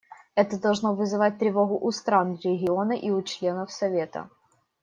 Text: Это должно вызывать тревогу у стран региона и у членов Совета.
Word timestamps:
Это 0.33 0.59
должно 0.59 0.95
вызывать 0.95 1.37
тревогу 1.37 1.77
у 1.79 1.91
стран 1.91 2.39
региона 2.43 2.93
и 2.93 3.11
у 3.11 3.21
членов 3.21 3.71
Совета. 3.71 4.31